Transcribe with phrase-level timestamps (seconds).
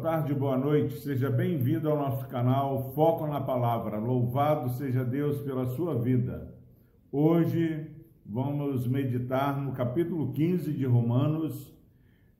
[0.00, 0.98] tarde, boa noite.
[1.00, 3.98] Seja bem-vindo ao nosso canal Foco na Palavra.
[3.98, 6.54] Louvado seja Deus pela sua vida.
[7.12, 7.86] Hoje
[8.24, 11.70] vamos meditar no capítulo 15 de Romanos,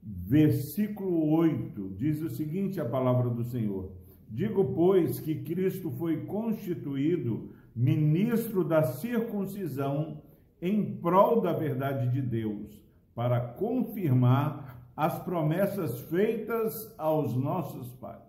[0.02, 1.96] versículo 8.
[1.98, 3.92] Diz o seguinte: a palavra do Senhor.
[4.26, 10.22] Digo, pois, que Cristo foi constituído ministro da circuncisão
[10.62, 12.82] em prol da verdade de Deus,
[13.14, 18.20] para confirmar as promessas feitas aos nossos pais.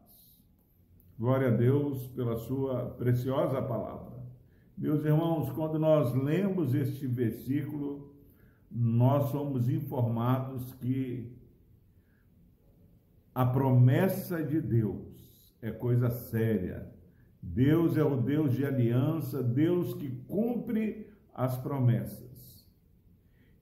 [1.17, 4.21] Glória a Deus pela sua preciosa palavra.
[4.77, 8.11] Meus irmãos, quando nós lemos este versículo,
[8.71, 11.31] nós somos informados que
[13.35, 16.91] a promessa de Deus é coisa séria.
[17.41, 22.30] Deus é o Deus de aliança, Deus que cumpre as promessas.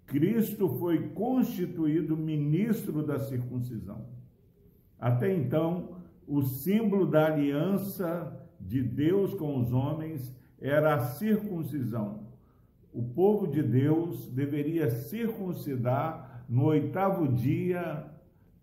[0.09, 4.07] Cristo foi constituído ministro da circuncisão.
[4.99, 12.27] Até então, o símbolo da aliança de Deus com os homens era a circuncisão.
[12.91, 18.05] O povo de Deus deveria circuncidar no oitavo dia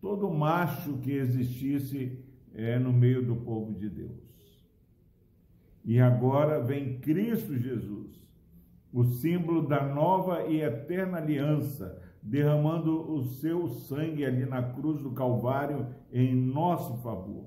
[0.01, 2.19] todo macho que existisse
[2.53, 4.27] é, no meio do povo de Deus.
[5.85, 8.26] E agora vem Cristo Jesus
[8.97, 15.11] o símbolo da nova e eterna aliança, derramando o seu sangue ali na cruz do
[15.11, 17.47] Calvário em nosso favor.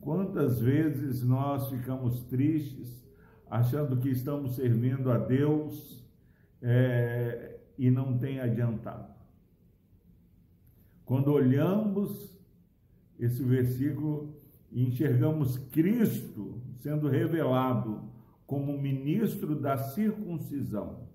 [0.00, 3.06] Quantas vezes nós ficamos tristes,
[3.46, 6.02] achando que estamos servindo a Deus
[6.62, 9.12] é, e não tem adiantado.
[11.04, 12.34] Quando olhamos
[13.18, 14.34] esse versículo
[14.72, 18.15] enxergamos Cristo sendo revelado
[18.46, 21.08] como ministro da circuncisão,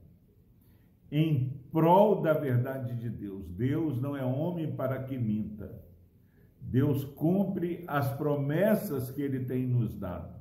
[1.12, 3.48] em prol da verdade de Deus.
[3.50, 5.82] Deus não é homem para que minta.
[6.62, 10.40] Deus cumpre as promessas que ele tem nos dado.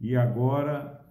[0.00, 1.04] E agora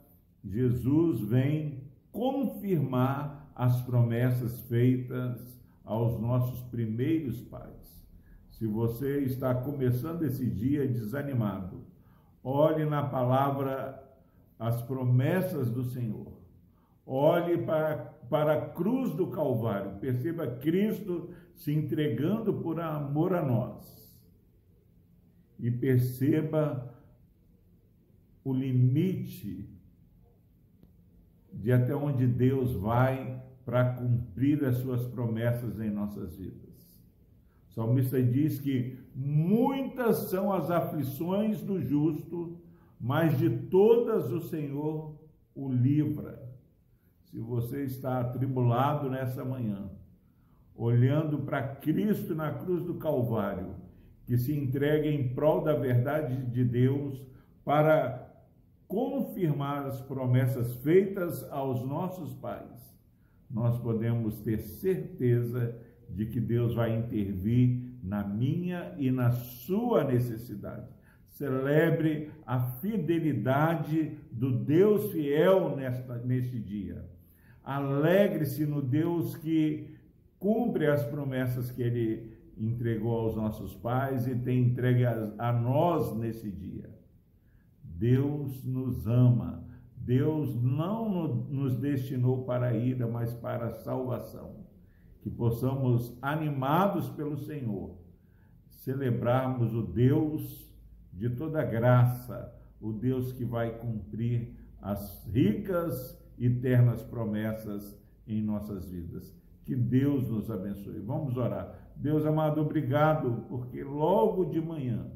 [0.43, 8.07] Jesus vem confirmar as promessas feitas aos nossos primeiros pais.
[8.51, 11.85] Se você está começando esse dia desanimado,
[12.43, 14.06] olhe na palavra
[14.59, 16.33] as promessas do Senhor.
[17.05, 17.97] Olhe para,
[18.29, 23.97] para a cruz do Calvário, perceba Cristo se entregando por amor a nós.
[25.59, 26.93] E perceba
[28.43, 29.69] o limite
[31.51, 36.67] de até onde Deus vai para cumprir as suas promessas em nossas vidas.
[37.69, 42.57] O salmista diz que muitas são as aflições do justo,
[42.99, 45.15] mas de todas o Senhor
[45.55, 46.41] o livra.
[47.25, 49.89] Se você está atribulado nessa manhã,
[50.75, 53.75] olhando para Cristo na cruz do Calvário,
[54.25, 57.25] que se entrega em prol da verdade de Deus
[57.63, 58.27] para
[58.87, 62.97] confirmar as promessas feitas aos nossos pais,
[63.49, 65.77] nós podemos ter certeza
[66.09, 70.87] de que Deus vai intervir na minha e na sua necessidade.
[71.29, 77.05] Celebre a fidelidade do Deus fiel nesta, neste dia.
[77.63, 79.95] Alegre-se no Deus que
[80.39, 86.15] cumpre as promessas que ele entregou aos nossos pais e tem entregue a, a nós
[86.15, 86.89] nesse dia.
[87.83, 89.63] Deus nos ama.
[89.95, 94.55] Deus não nos destinou para a ira, mas para a salvação.
[95.21, 97.97] Que possamos, animados pelo Senhor,
[98.69, 100.71] celebrarmos o Deus
[101.17, 108.89] de toda graça, o Deus que vai cumprir as ricas e eternas promessas em nossas
[108.89, 109.35] vidas.
[109.65, 110.99] Que Deus nos abençoe.
[110.99, 111.73] Vamos orar.
[111.95, 115.07] Deus amado, obrigado, porque logo de manhã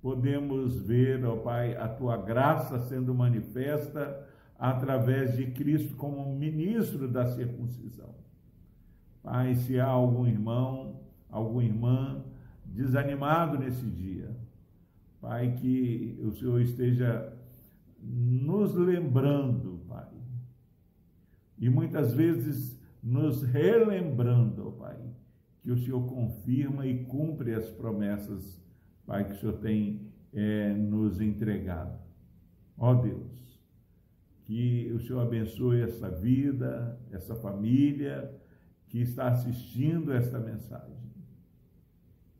[0.00, 4.26] podemos ver, ó Pai, a tua graça sendo manifesta
[4.58, 8.14] através de Cristo como ministro da circuncisão.
[9.22, 12.24] Pai, se há algum irmão, alguma irmã
[12.64, 14.34] desanimado nesse dia,
[15.20, 17.36] Pai, que o Senhor esteja
[18.02, 20.08] nos lembrando, Pai,
[21.58, 24.96] e muitas vezes nos relembrando, Pai,
[25.62, 28.62] que o Senhor confirma e cumpre as promessas,
[29.06, 32.00] Pai, que o Senhor tem é, nos entregado.
[32.78, 33.60] Ó Deus,
[34.44, 38.34] que o Senhor abençoe essa vida, essa família
[38.88, 40.96] que está assistindo esta mensagem.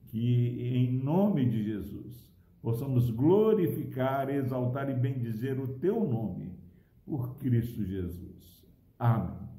[0.09, 2.29] Que em nome de Jesus,
[2.63, 6.59] possamos glorificar, exaltar e bendizer o teu nome
[7.05, 8.65] por Cristo Jesus.
[8.99, 9.50] Amém.